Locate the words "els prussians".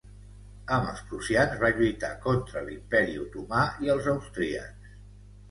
0.93-1.53